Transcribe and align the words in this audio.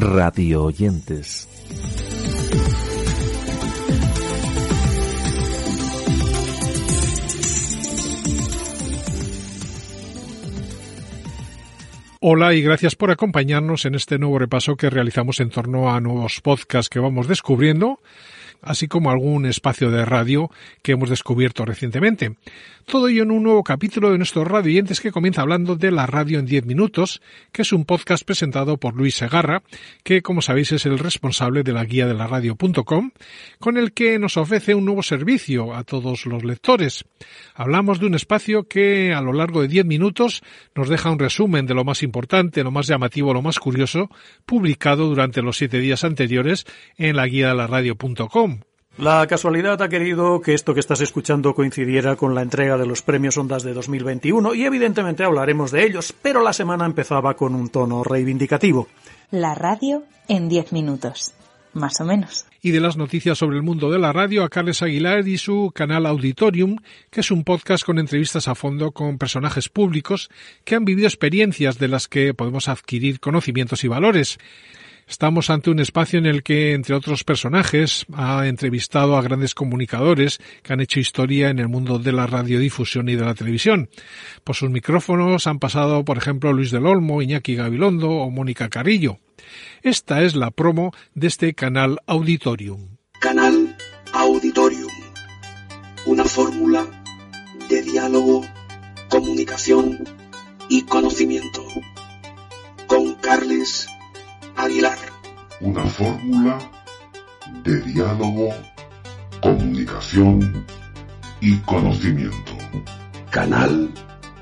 radio 0.00 0.64
oyentes. 0.64 1.46
Hola 12.20 12.54
y 12.54 12.62
gracias 12.62 12.96
por 12.96 13.10
acompañarnos 13.10 13.84
en 13.84 13.94
este 13.94 14.18
nuevo 14.18 14.38
repaso 14.38 14.76
que 14.76 14.90
realizamos 14.90 15.40
en 15.40 15.50
torno 15.50 15.90
a 15.90 16.00
nuevos 16.00 16.40
podcasts 16.40 16.88
que 16.88 16.98
vamos 16.98 17.28
descubriendo 17.28 18.00
así 18.62 18.88
como 18.88 19.10
algún 19.10 19.46
espacio 19.46 19.90
de 19.90 20.04
radio 20.04 20.50
que 20.82 20.92
hemos 20.92 21.10
descubierto 21.10 21.64
recientemente. 21.64 22.36
Todo 22.86 23.08
ello 23.08 23.22
en 23.22 23.30
un 23.30 23.44
nuevo 23.44 23.62
capítulo 23.62 24.10
de 24.10 24.18
nuestro 24.18 24.44
Radio 24.44 24.70
Oyentes 24.72 25.00
que 25.00 25.12
comienza 25.12 25.42
hablando 25.42 25.76
de 25.76 25.92
la 25.92 26.06
radio 26.06 26.40
en 26.40 26.46
10 26.46 26.66
minutos, 26.66 27.22
que 27.52 27.62
es 27.62 27.72
un 27.72 27.84
podcast 27.84 28.24
presentado 28.24 28.78
por 28.78 28.96
Luis 28.96 29.14
Segarra, 29.14 29.62
que 30.02 30.22
como 30.22 30.42
sabéis 30.42 30.72
es 30.72 30.86
el 30.86 30.98
responsable 30.98 31.62
de 31.62 31.72
la 31.72 31.84
guía 31.84 32.08
de 32.08 32.14
la 32.14 32.26
radio.com, 32.26 33.12
con 33.60 33.76
el 33.76 33.92
que 33.92 34.18
nos 34.18 34.36
ofrece 34.36 34.74
un 34.74 34.86
nuevo 34.86 35.04
servicio 35.04 35.72
a 35.74 35.84
todos 35.84 36.26
los 36.26 36.42
lectores. 36.42 37.04
Hablamos 37.54 38.00
de 38.00 38.06
un 38.06 38.14
espacio 38.14 38.66
que 38.66 39.14
a 39.14 39.20
lo 39.20 39.32
largo 39.32 39.62
de 39.62 39.68
10 39.68 39.86
minutos 39.86 40.42
nos 40.74 40.88
deja 40.88 41.10
un 41.10 41.20
resumen 41.20 41.66
de 41.66 41.74
lo 41.74 41.84
más 41.84 42.02
importante, 42.02 42.64
lo 42.64 42.72
más 42.72 42.88
llamativo, 42.88 43.32
lo 43.32 43.42
más 43.42 43.60
curioso, 43.60 44.10
publicado 44.46 45.06
durante 45.06 45.42
los 45.42 45.58
siete 45.58 45.78
días 45.78 46.02
anteriores 46.02 46.66
en 46.96 47.14
la 47.14 47.26
guía 47.26 47.50
de 47.50 47.54
la 47.54 47.68
radio.com 47.68 48.49
la 48.98 49.26
casualidad 49.26 49.80
ha 49.82 49.88
querido 49.88 50.40
que 50.40 50.54
esto 50.54 50.74
que 50.74 50.80
estás 50.80 51.00
escuchando 51.00 51.54
coincidiera 51.54 52.16
con 52.16 52.34
la 52.34 52.42
entrega 52.42 52.76
de 52.76 52.86
los 52.86 53.02
premios 53.02 53.36
Ondas 53.38 53.62
de 53.62 53.72
2021 53.72 54.54
y 54.54 54.64
evidentemente 54.64 55.24
hablaremos 55.24 55.70
de 55.70 55.84
ellos, 55.84 56.14
pero 56.20 56.42
la 56.42 56.52
semana 56.52 56.86
empezaba 56.86 57.34
con 57.34 57.54
un 57.54 57.68
tono 57.68 58.04
reivindicativo. 58.04 58.88
La 59.30 59.54
radio 59.54 60.02
en 60.28 60.48
10 60.48 60.72
minutos, 60.72 61.32
más 61.72 62.00
o 62.00 62.04
menos. 62.04 62.46
Y 62.60 62.72
de 62.72 62.80
las 62.80 62.96
noticias 62.98 63.38
sobre 63.38 63.56
el 63.56 63.62
mundo 63.62 63.90
de 63.90 63.98
la 63.98 64.12
radio 64.12 64.44
a 64.44 64.50
Carles 64.50 64.82
Aguilar 64.82 65.26
y 65.26 65.38
su 65.38 65.72
canal 65.74 66.04
Auditorium, 66.04 66.76
que 67.10 67.20
es 67.20 67.30
un 67.30 67.44
podcast 67.44 67.84
con 67.84 67.98
entrevistas 67.98 68.48
a 68.48 68.54
fondo 68.54 68.90
con 68.90 69.16
personajes 69.16 69.70
públicos 69.70 70.28
que 70.64 70.74
han 70.74 70.84
vivido 70.84 71.06
experiencias 71.06 71.78
de 71.78 71.88
las 71.88 72.06
que 72.06 72.34
podemos 72.34 72.68
adquirir 72.68 73.18
conocimientos 73.18 73.82
y 73.84 73.88
valores. 73.88 74.38
Estamos 75.10 75.50
ante 75.50 75.70
un 75.70 75.80
espacio 75.80 76.20
en 76.20 76.26
el 76.26 76.44
que, 76.44 76.72
entre 76.72 76.94
otros 76.94 77.24
personajes, 77.24 78.06
ha 78.14 78.46
entrevistado 78.46 79.16
a 79.16 79.22
grandes 79.22 79.56
comunicadores 79.56 80.38
que 80.62 80.72
han 80.72 80.80
hecho 80.80 81.00
historia 81.00 81.50
en 81.50 81.58
el 81.58 81.66
mundo 81.66 81.98
de 81.98 82.12
la 82.12 82.28
radiodifusión 82.28 83.08
y 83.08 83.16
de 83.16 83.24
la 83.24 83.34
televisión. 83.34 83.90
Por 84.44 84.54
sus 84.54 84.70
micrófonos 84.70 85.48
han 85.48 85.58
pasado, 85.58 86.04
por 86.04 86.16
ejemplo, 86.16 86.52
Luis 86.52 86.70
del 86.70 86.86
Olmo, 86.86 87.22
Iñaki 87.22 87.56
Gabilondo 87.56 88.08
o 88.08 88.30
Mónica 88.30 88.68
Carrillo. 88.68 89.18
Esta 89.82 90.22
es 90.22 90.36
la 90.36 90.52
promo 90.52 90.92
de 91.14 91.26
este 91.26 91.54
canal 91.54 91.98
Auditorium. 92.06 92.96
Canal 93.20 93.76
Auditorium. 94.12 94.92
Una 96.06 96.24
fórmula 96.24 96.86
de 97.68 97.82
diálogo, 97.82 98.46
comunicación 99.08 100.04
y 100.68 100.82
conocimiento. 100.82 101.66
Una 105.70 105.84
fórmula 105.84 106.58
de 107.62 107.80
diálogo, 107.82 108.48
comunicación 109.40 110.66
y 111.40 111.58
conocimiento. 111.58 112.52
Canal 113.30 113.88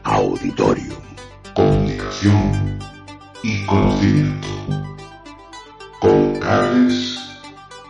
Auditorio. 0.04 0.94
Comunicación 1.54 2.78
y 3.42 3.66
conocimiento. 3.66 4.48
Con 6.00 6.36
Carles 6.36 7.19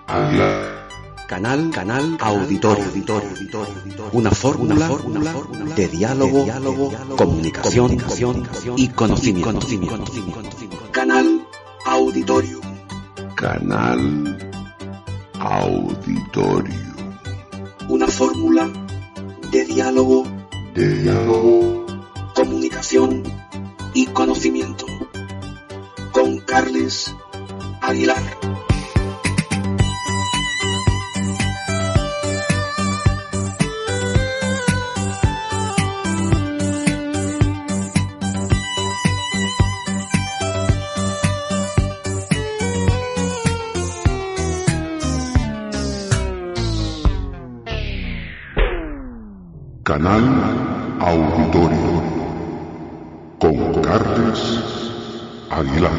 Aguilar. 0.08 0.88
Canal, 1.28 1.70
canal, 1.70 2.18
auditorio, 2.18 2.86
auditorio, 2.86 3.28
auditorio, 3.28 4.10
una 4.14 4.32
fórmula, 4.32 4.90
una 4.90 5.30
fórmula 5.30 5.74
de 5.76 5.86
diálogo, 5.86 6.42
diálogo, 6.42 6.92
comunicación, 7.16 8.02
y 8.76 8.88
conocimiento. 8.88 9.60
Canal 10.90 11.46
Auditorio. 11.86 12.77
Canal 13.38 14.36
Auditorio. 15.38 16.74
Una 17.88 18.08
fórmula 18.08 18.68
de 19.52 19.64
diálogo, 19.64 20.24
de 20.74 21.02
diálogo, 21.02 21.86
comunicación 22.34 23.22
y 23.94 24.06
conocimiento. 24.06 24.86
Con 26.10 26.40
Carles 26.40 27.14
Aguilar. 27.80 28.24
Canal 49.88 50.98
Auditorio 51.00 52.02
con 53.38 53.80
Carles 53.80 54.60
Aguilar. 55.48 55.90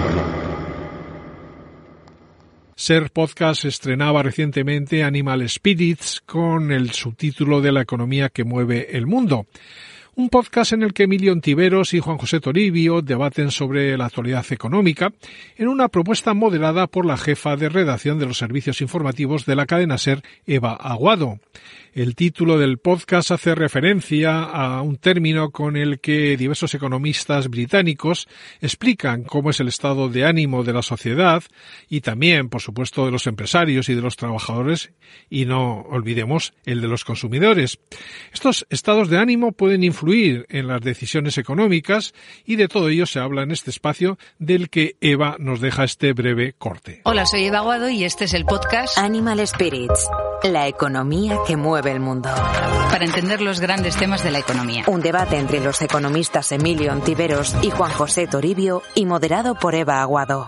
Ser 2.76 3.10
Podcast 3.10 3.66
estrenaba 3.66 4.22
recientemente 4.22 5.04
Animal 5.04 5.50
Spirits 5.50 6.22
con 6.24 6.72
el 6.72 6.92
subtítulo 6.92 7.62
de 7.62 7.72
la 7.72 7.82
economía 7.82 8.30
que 8.30 8.44
mueve 8.44 8.96
el 8.96 9.08
mundo 9.08 9.48
un 10.20 10.28
podcast 10.28 10.74
en 10.74 10.84
el 10.84 10.94
que 10.94 11.04
Emilio 11.04 11.32
Ontiveros 11.32 11.94
y 11.94 12.02
Juan 12.02 12.18
José 12.18 12.42
Toribio 12.42 13.02
debaten 13.02 13.52
sobre 13.52 13.98
la 13.98 14.08
actualidad 14.08 14.46
económica 14.50 15.14
en 15.56 15.70
una 15.70 15.88
propuesta 15.88 16.34
moderada 16.34 16.88
por 16.88 17.06
la 17.06 17.16
jefa 17.16 17.56
de 17.56 17.70
redacción 17.70 18.20
de 18.20 18.26
los 18.26 18.38
servicios 18.38 18.82
informativos 18.82 19.46
de 19.46 19.56
la 19.56 19.66
cadena 19.66 19.98
SER, 19.98 20.22
Eva 20.46 20.74
Aguado. 20.74 21.40
El 21.94 22.16
título 22.16 22.60
del 22.60 22.78
podcast 22.78 23.32
hace 23.32 23.56
referencia 23.56 24.44
a 24.44 24.82
un 24.82 24.98
término 24.98 25.50
con 25.52 25.76
el 25.76 26.00
que 26.00 26.38
diversos 26.38 26.76
economistas 26.76 27.50
británicos 27.50 28.28
explican 28.62 29.24
cómo 29.24 29.50
es 29.50 29.60
el 29.60 29.68
estado 29.68 30.08
de 30.08 30.26
ánimo 30.26 30.64
de 30.64 30.74
la 30.74 30.82
sociedad 30.82 31.44
y 31.90 32.02
también, 32.02 32.50
por 32.50 32.62
supuesto, 32.62 33.06
de 33.06 33.12
los 33.12 33.26
empresarios 33.28 33.90
y 33.90 33.96
de 33.96 34.02
los 34.02 34.18
trabajadores 34.18 34.92
y 35.30 35.46
no 35.46 35.82
olvidemos 35.90 36.54
el 36.66 36.82
de 36.82 36.88
los 36.88 37.04
consumidores. 37.04 37.80
Estos 38.32 38.68
estados 38.70 39.10
de 39.10 39.18
ánimo 39.18 39.52
pueden 39.52 39.84
influir 39.84 40.46
en 40.50 40.68
las 40.68 40.82
decisiones 40.82 41.38
económicas 41.38 42.14
y 42.46 42.56
de 42.56 42.68
todo 42.68 42.90
ello 42.90 43.06
se 43.06 43.20
habla 43.20 43.44
en 43.44 43.52
este 43.52 43.72
espacio 43.72 44.18
del 44.38 44.70
que 44.70 44.96
Eva 45.02 45.38
nos 45.40 45.60
deja 45.60 45.84
este 45.84 46.14
breve 46.14 46.54
corte. 46.58 47.02
Hola, 47.06 47.26
soy 47.26 47.46
Eva 47.46 47.60
Aguado 47.60 47.90
y 47.90 48.04
este 48.04 48.26
es 48.26 48.34
el 48.34 48.46
podcast 48.46 48.98
Animal 48.98 49.46
Spirits, 49.48 50.08
la 50.44 50.68
economía 50.68 51.38
que 51.46 51.58
mueve 51.58 51.92
el 51.92 52.00
mundo. 52.00 52.30
Para 52.92 53.06
entender 53.06 53.42
los 53.42 53.60
grandes 53.60 53.98
temas 53.98 54.24
de 54.24 54.32
la 54.32 54.40
economía. 54.40 54.84
Un 54.88 55.02
debate 55.02 55.38
entre 55.38 55.60
los 55.60 55.82
economistas 55.82 56.52
Emilio 56.52 56.92
Ontiveros 56.92 57.56
y 57.62 57.70
Juan 57.70 57.92
José 57.92 58.28
Toribio 58.28 58.82
y 58.96 59.06
moderado 59.06 59.56
por 59.56 59.76
Eva 59.76 60.02
Aguado. 60.02 60.48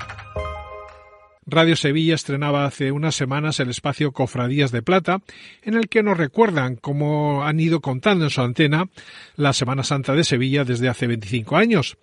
Radio 1.45 1.75
Sevilla 1.75 2.15
estrenaba 2.15 2.65
hace 2.65 2.91
unas 2.91 3.15
semanas 3.15 3.59
el 3.59 3.69
espacio 3.69 4.13
Cofradías 4.13 4.71
de 4.71 4.81
Plata, 4.81 5.21
en 5.63 5.73
el 5.73 5.89
que 5.89 6.03
nos 6.03 6.17
recuerdan 6.17 6.77
cómo 6.77 7.43
han 7.43 7.59
ido 7.59 7.81
contando 7.81 8.23
en 8.25 8.29
su 8.29 8.41
antena 8.41 8.87
la 9.35 9.51
Semana 9.51 9.83
Santa 9.83 10.13
de 10.13 10.23
Sevilla 10.23 10.63
desde 10.63 10.87
hace 10.87 11.07
25 11.07 11.57
años. 11.57 11.97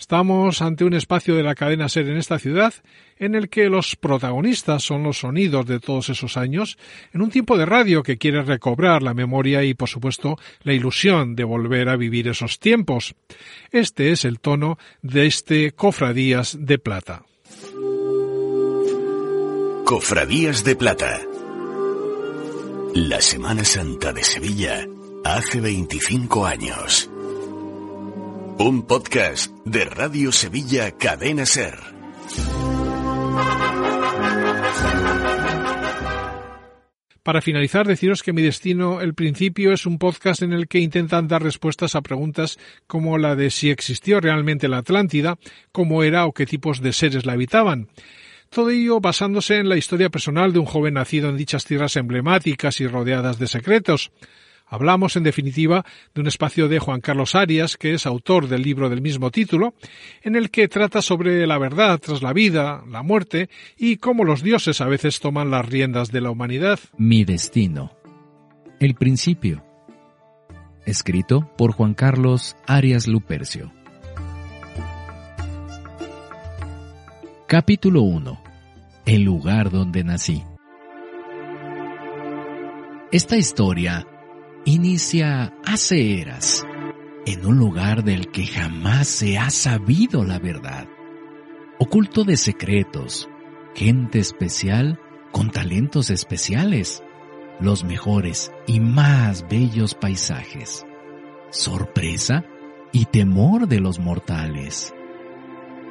Estamos 0.00 0.62
ante 0.62 0.84
un 0.84 0.94
espacio 0.94 1.36
de 1.36 1.42
la 1.42 1.54
cadena 1.54 1.86
SER 1.90 2.08
en 2.08 2.16
esta 2.16 2.38
ciudad 2.38 2.72
en 3.18 3.34
el 3.34 3.50
que 3.50 3.68
los 3.68 3.96
protagonistas 3.96 4.82
son 4.82 5.02
los 5.02 5.18
sonidos 5.18 5.66
de 5.66 5.78
todos 5.78 6.08
esos 6.08 6.38
años, 6.38 6.78
en 7.12 7.20
un 7.20 7.28
tiempo 7.28 7.58
de 7.58 7.66
radio 7.66 8.02
que 8.02 8.16
quiere 8.16 8.40
recobrar 8.40 9.02
la 9.02 9.12
memoria 9.12 9.62
y, 9.62 9.74
por 9.74 9.90
supuesto, 9.90 10.38
la 10.62 10.72
ilusión 10.72 11.36
de 11.36 11.44
volver 11.44 11.90
a 11.90 11.96
vivir 11.96 12.28
esos 12.28 12.58
tiempos. 12.58 13.14
Este 13.72 14.10
es 14.10 14.24
el 14.24 14.40
tono 14.40 14.78
de 15.02 15.26
este 15.26 15.72
Cofradías 15.72 16.56
de 16.58 16.78
Plata. 16.78 17.22
Cofradías 19.84 20.64
de 20.64 20.76
Plata. 20.76 21.20
La 22.94 23.20
Semana 23.20 23.64
Santa 23.64 24.14
de 24.14 24.24
Sevilla 24.24 24.86
hace 25.24 25.60
25 25.60 26.46
años. 26.46 27.10
Un 28.62 28.82
podcast 28.82 29.50
de 29.64 29.86
Radio 29.86 30.30
Sevilla 30.32 30.90
Cadena 30.90 31.46
Ser. 31.46 31.78
Para 37.22 37.40
finalizar, 37.40 37.86
deciros 37.86 38.22
que 38.22 38.34
Mi 38.34 38.42
Destino, 38.42 39.00
el 39.00 39.14
principio, 39.14 39.72
es 39.72 39.86
un 39.86 39.96
podcast 39.96 40.42
en 40.42 40.52
el 40.52 40.68
que 40.68 40.78
intentan 40.78 41.26
dar 41.26 41.42
respuestas 41.42 41.94
a 41.94 42.02
preguntas 42.02 42.58
como 42.86 43.16
la 43.16 43.34
de 43.34 43.48
si 43.48 43.70
existió 43.70 44.20
realmente 44.20 44.68
la 44.68 44.76
Atlántida, 44.76 45.38
cómo 45.72 46.02
era 46.02 46.26
o 46.26 46.32
qué 46.32 46.44
tipos 46.44 46.82
de 46.82 46.92
seres 46.92 47.24
la 47.24 47.32
habitaban. 47.32 47.88
Todo 48.50 48.68
ello 48.68 49.00
basándose 49.00 49.56
en 49.56 49.70
la 49.70 49.78
historia 49.78 50.10
personal 50.10 50.52
de 50.52 50.58
un 50.58 50.66
joven 50.66 50.94
nacido 50.94 51.30
en 51.30 51.38
dichas 51.38 51.64
tierras 51.64 51.96
emblemáticas 51.96 52.82
y 52.82 52.86
rodeadas 52.86 53.38
de 53.38 53.46
secretos. 53.46 54.12
Hablamos, 54.70 55.16
en 55.16 55.24
definitiva, 55.24 55.84
de 56.14 56.20
un 56.20 56.28
espacio 56.28 56.68
de 56.68 56.78
Juan 56.78 57.00
Carlos 57.00 57.34
Arias, 57.34 57.76
que 57.76 57.92
es 57.92 58.06
autor 58.06 58.46
del 58.46 58.62
libro 58.62 58.88
del 58.88 59.02
mismo 59.02 59.32
título, 59.32 59.74
en 60.22 60.36
el 60.36 60.50
que 60.50 60.68
trata 60.68 61.02
sobre 61.02 61.44
la 61.44 61.58
verdad 61.58 61.98
tras 61.98 62.22
la 62.22 62.32
vida, 62.32 62.84
la 62.88 63.02
muerte 63.02 63.50
y 63.76 63.96
cómo 63.96 64.24
los 64.24 64.44
dioses 64.44 64.80
a 64.80 64.86
veces 64.86 65.18
toman 65.18 65.50
las 65.50 65.68
riendas 65.68 66.12
de 66.12 66.20
la 66.20 66.30
humanidad. 66.30 66.78
Mi 66.96 67.24
destino. 67.24 67.96
El 68.78 68.94
principio. 68.94 69.64
Escrito 70.86 71.50
por 71.58 71.72
Juan 71.72 71.94
Carlos 71.94 72.56
Arias 72.68 73.08
Lupercio. 73.08 73.72
Capítulo 77.48 78.02
1. 78.02 78.40
El 79.04 79.22
lugar 79.24 79.72
donde 79.72 80.04
nací. 80.04 80.44
Esta 83.10 83.36
historia 83.36 84.06
inicia 84.64 85.54
hace 85.64 86.20
eras, 86.20 86.66
en 87.26 87.46
un 87.46 87.58
lugar 87.58 88.04
del 88.04 88.30
que 88.30 88.46
jamás 88.46 89.08
se 89.08 89.38
ha 89.38 89.50
sabido 89.50 90.24
la 90.24 90.38
verdad, 90.38 90.88
oculto 91.78 92.24
de 92.24 92.36
secretos, 92.36 93.28
gente 93.74 94.18
especial 94.18 95.00
con 95.32 95.50
talentos 95.50 96.10
especiales, 96.10 97.02
los 97.60 97.84
mejores 97.84 98.52
y 98.66 98.80
más 98.80 99.46
bellos 99.48 99.94
paisajes, 99.94 100.84
sorpresa 101.50 102.44
y 102.92 103.06
temor 103.06 103.68
de 103.68 103.80
los 103.80 103.98
mortales, 103.98 104.92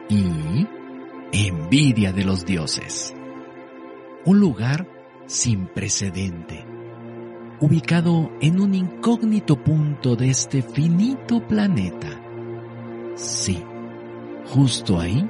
y 0.10 0.68
envidia 1.32 2.12
de 2.12 2.24
los 2.24 2.46
dioses. 2.46 3.14
Un 4.26 4.40
lugar 4.40 4.88
sin 5.28 5.68
precedente 5.68 6.79
ubicado 7.62 8.32
en 8.42 8.60
un 8.60 8.74
incógnito 8.74 9.62
punto 9.62 10.16
de 10.16 10.30
este 10.30 10.62
finito 10.62 11.46
planeta. 11.48 12.08
Sí, 13.16 13.64
justo 14.54 15.00
ahí, 15.00 15.30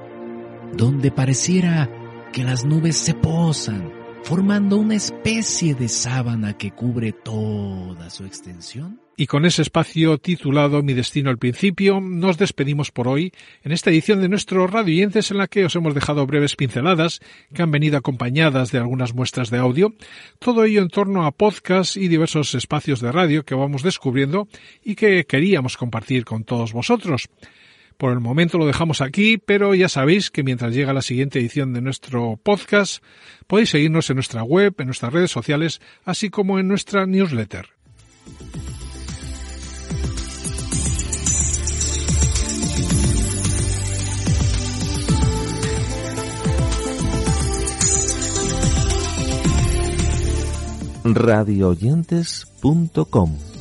donde 0.74 1.12
pareciera 1.12 1.90
que 2.32 2.44
las 2.44 2.66
nubes 2.66 2.98
se 2.98 3.14
posan, 3.14 3.92
formando 4.24 4.78
una 4.78 4.96
especie 4.96 5.74
de 5.76 5.88
sábana 5.88 6.58
que 6.58 6.72
cubre 6.72 7.12
toda 7.12 8.10
su 8.10 8.26
extensión. 8.26 9.00
Y 9.18 9.28
con 9.28 9.46
ese 9.46 9.64
espacio 9.64 10.18
titulado 10.18 10.82
Mi 10.82 10.94
destino 10.94 11.30
al 11.30 11.38
principio, 11.38 12.00
nos 12.00 12.38
despedimos 12.38 12.92
por 12.92 13.10
hoy 13.10 13.34
en 13.64 13.74
esta 13.74 13.90
edición 13.90 14.22
de 14.22 14.30
nuestro 14.30 14.66
Radio 14.66 14.96
Oyentes 14.96 15.30
en 15.32 15.40
la 15.40 15.48
que 15.48 15.66
os 15.66 15.76
hemos 15.76 15.94
dejado 15.94 16.26
breves 16.26 16.56
pinceladas 16.56 17.20
que 17.54 17.62
han 17.62 17.72
venido 17.72 17.98
acompañadas 17.98 18.72
de 18.72 18.78
algunas 18.78 19.14
muestras 19.14 19.50
de 19.50 19.58
audio, 19.58 19.94
todo 20.40 20.64
ello 20.64 20.82
en 20.82 20.88
torno 20.88 21.26
a 21.26 21.32
podcasts 21.32 21.98
y 21.98 22.08
diversos 22.08 22.56
espacios 22.56 23.02
de 23.02 23.12
radio 23.12 23.44
que 23.44 23.56
vamos 23.56 23.84
descubriendo 23.84 24.48
y 24.86 24.96
que 24.96 25.26
queríamos 25.26 25.76
compartir 25.76 26.24
con 26.24 26.46
todos 26.46 26.72
vosotros. 26.72 27.30
Por 28.00 28.14
el 28.14 28.22
momento 28.22 28.58
lo 28.58 28.66
dejamos 28.66 29.02
aquí, 29.02 29.38
pero 29.38 29.76
ya 29.76 29.90
sabéis 29.90 30.32
que 30.32 30.42
mientras 30.42 30.74
llega 30.74 30.94
la 30.94 31.02
siguiente 31.02 31.38
edición 31.38 31.74
de 31.74 31.82
nuestro 31.82 32.40
podcast, 32.42 33.04
podéis 33.46 33.72
seguirnos 33.72 34.10
en 34.10 34.16
nuestra 34.16 34.42
web, 34.42 34.74
en 34.78 34.86
nuestras 34.86 35.12
redes 35.12 35.32
sociales, 35.32 35.82
así 36.06 36.30
como 36.30 36.60
en 36.60 36.70
nuestra 36.70 37.06
newsletter. 37.06 37.68
radioyentes.com 51.04 53.59